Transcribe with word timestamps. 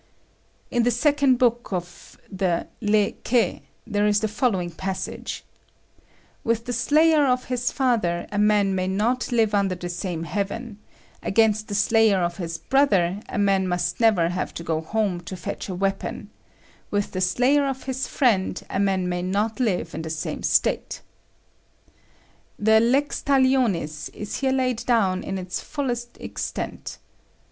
"In 0.71 0.81
the 0.81 0.89
second 0.89 1.37
book 1.37 1.71
of 1.71 2.17
the 2.31 2.65
'Le 2.81 3.11
Ke' 3.11 3.61
there 3.85 4.07
is 4.07 4.19
the 4.19 4.27
following 4.27 4.71
passage: 4.71 5.43
'With 6.43 6.65
the 6.65 6.73
slayer 6.73 7.27
of 7.27 7.43
his 7.45 7.71
father 7.71 8.25
a 8.31 8.39
man 8.39 8.73
may 8.73 8.87
not 8.87 9.31
live 9.31 9.53
under 9.53 9.75
the 9.75 9.89
same 9.89 10.23
heaven; 10.23 10.79
against 11.21 11.67
the 11.67 11.75
slayer 11.75 12.17
of 12.17 12.37
his 12.37 12.57
brother 12.57 13.21
a 13.29 13.37
man 13.37 13.67
must 13.67 13.99
never 13.99 14.29
have 14.29 14.55
to 14.55 14.63
go 14.63 14.81
home 14.81 15.21
to 15.21 15.37
fetch 15.37 15.69
a 15.69 15.75
weapon; 15.75 16.31
with 16.89 17.11
the 17.11 17.21
slayer 17.21 17.67
of 17.67 17.83
his 17.83 18.07
friend 18.07 18.63
a 18.71 18.79
man 18.79 19.07
may 19.07 19.21
not 19.21 19.59
live 19.59 19.93
in 19.93 20.01
the 20.01 20.09
same 20.09 20.41
State.' 20.41 21.01
The 22.57 22.79
lex 22.79 23.21
talionis 23.21 24.09
is 24.15 24.37
here 24.37 24.51
laid 24.51 24.83
down 24.87 25.21
in 25.21 25.37
its 25.37 25.59
fullest 25.61 26.17
extent. 26.19 26.97